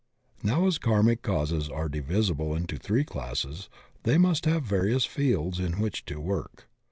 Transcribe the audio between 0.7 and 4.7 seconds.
karmic causes are divisible into three classes, they must have